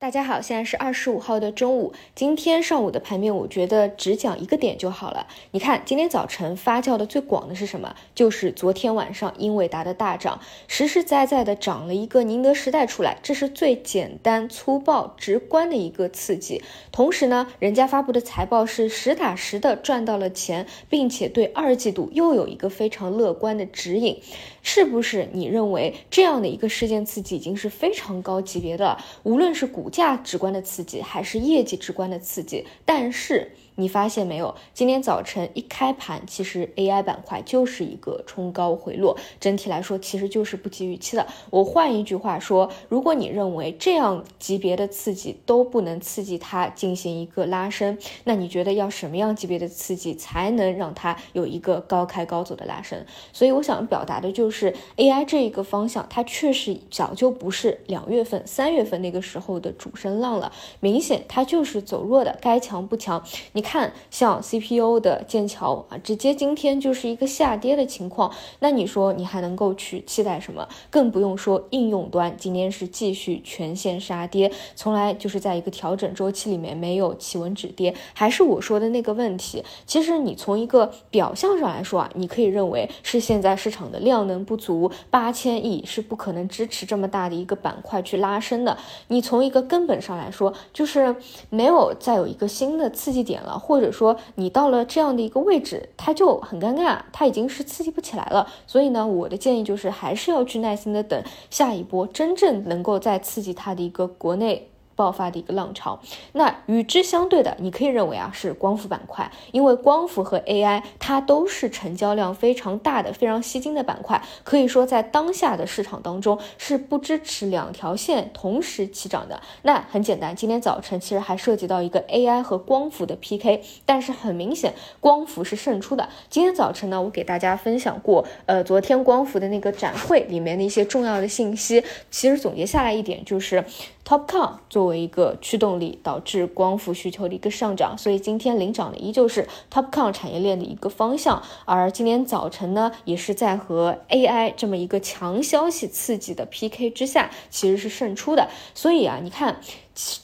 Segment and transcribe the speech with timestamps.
[0.00, 1.92] 大家好，现在是二十五号的中午。
[2.14, 5.26] 今天上午的盘面，我觉得只讲一个点就好了。
[5.50, 7.96] 你看，今天早晨发酵的最广的是什么？
[8.14, 16.62] 就是昨天晚上英伟达的大涨，实实在在的涨了一个宁德时代出来，这是最简单粗暴、直观的一个刺激。
[16.92, 24.20] 同时呢，人家发布的财报是实打实的赚到了钱，并且对二季度又有一个非常乐观的指引。
[24.62, 29.04] 是不是你认为这样的一个事件刺激已经是非常高级别的了？
[29.22, 33.52] 无论是股价值观的刺激，还是业绩直观的刺激，但是。
[33.80, 34.52] 你发现没有？
[34.74, 41.24] 今天早晨一开盘，其实 AI 板块就是一个冲高回落，整体来说其实就是不及预期的。
[41.50, 53.06] 我换一句话说，如果你认为这样级别的刺激都不能刺激它进行一个拉升，那你觉得要什么样级别的刺激才能让它有一个高开高走的拉升？
[53.32, 63.24] 所以我想表达的就是 AI 这一个方向，它确实早就不是两月份、三月份那个时候的主升浪了，明显它就是走弱的，该强不强。
[63.52, 63.62] 你。
[63.68, 68.32] 看，像 CPU 的剑桥啊，直接今天就是一个下跌的情况。
[68.60, 70.66] 那你说你还能够去期待什么？
[70.88, 77.94] 更不用说应用端今天是继续全线杀跌，从来就是在一个调整周期里面没有企稳止跌。
[78.14, 88.78] 还是我说的那个问题，其实你从一个表象上来说啊，你可以认为是现在市场的量能不足，八千亿是不可能支持这么大的一个板块去拉升的。
[89.08, 91.14] 你从一个根本上来说，就是
[91.50, 93.57] 没有再有一个新的刺激点了。
[93.58, 98.48] 或者说你到了这样的一个位置，它就很尴尬，它已经是刺激不起来了。
[98.66, 104.70] 所以呢，我的建议就是还是要去耐心的等下一波真正能够再刺激它的一个国内。
[104.98, 106.00] 爆发的一个浪潮，
[106.32, 119.40] 那与之相对的，你可以认为啊是光伏板块，因为光伏和 AI 它都是成交量非常大的、非常吸金的板块，可以说在当下的市场当中是不支持两条线同时起涨的。
[119.62, 126.08] 那很简单，今天早晨其实还涉及到一个 AI 和光伏的 PK，但是很明显光伏是胜出的。
[126.28, 133.64] 今天早晨呢，我给大家分享过，呃，昨天光伏的那个展会里面的一些重要的信息，其实总结下来一点就是。
[134.08, 141.42] TOPCON 作为一个驱动力，导致光伏需求的一个上涨，所以今天领涨的依旧是 TOPCON 产业链的一个方向。
[141.66, 148.48] 而今天早晨呢，也是在和 AI 这么一个强消息刺激的 PK 之下，其实是胜出的。
[148.74, 149.60] 所以啊，你看，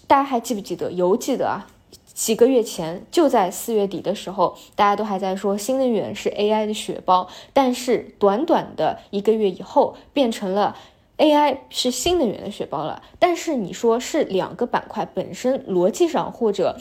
[0.06, 0.90] 大家还记不记得？
[0.90, 1.66] 犹记得啊，
[2.14, 10.74] 几个月前就在四月底的时候，大家都还在说新能源是 AI 的血包，但是短短的一个月以后，变成了。
[11.16, 16.76] AI 是新能源的血包了，但是你说是两个板块本身逻辑上或者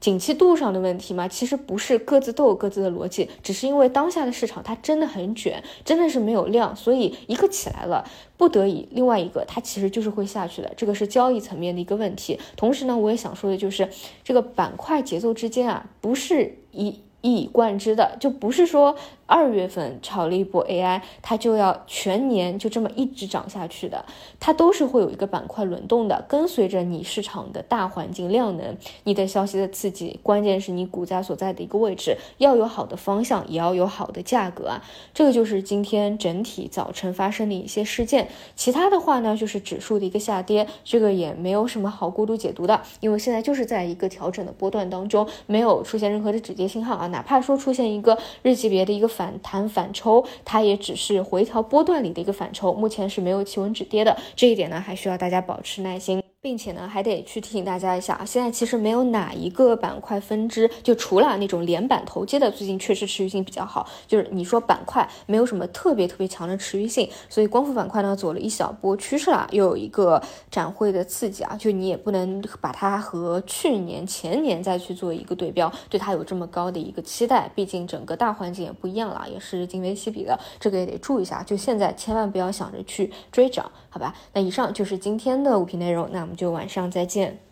[0.00, 1.28] 景气度上的问题吗？
[1.28, 8.02] 其实不是，各自都有各自的逻辑，只是因为当下的市场它真的很卷，真的是没有量，所以一个起来了，
[8.38, 12.38] 不得已另外一个它其实就是会下去的，这个是交易层面的一个问题。
[12.56, 13.88] 同时呢，我也想说的就是
[14.24, 18.96] 这个板块节奏之间啊，不是一一以贯之的，就不是说。
[19.32, 24.04] 二月份炒了一波 AI，它就要全年就这么一直涨下去的，
[24.40, 34.82] 它都是会有一个板块轮动的，跟随着你市场的大环境量能，你的消息的刺激，关键是你股价所在的一个位置要有好的方向，也要有好的价格啊，
[35.14, 38.26] 这个就是今天整体早晨发生的一些事件。
[38.56, 49.10] 其他的话呢，就是指数的一个下跌，这个也没有什么好过度解读的，因为现在就是在一个调整的波段当中，没有出现任何的止跌信号啊，哪怕说出现一个日级别的一个。
[49.10, 54.16] 反弹反抽，它也只是回调波段里的一个反抽，目前是没有企稳止跌的。
[54.36, 56.22] 这一点呢，还需要大家保持耐心。
[56.42, 63.86] 并且呢，还得去提醒大家一下啊，现在其实没有哪一个板块分支，就除了那种连板投接的，最近确实持续性比较好。
[64.06, 81.42] 就是你说板块没有什么特别特别强的持续性，所以光伏板块呢走了一小波趋势了，又有一个展会的刺激啊，就你也不能把它和去年前年再去做一个对标，对它有这么高的一个期待，毕竟整个大环境也不一样了，也是今非昔比的，这个也得注意一下。
[81.42, 84.14] 就现在千万不要想着去追涨，好吧？
[84.32, 86.29] 那以上就是今天的物品内容，那。
[86.30, 87.49] 我们就晚上再见。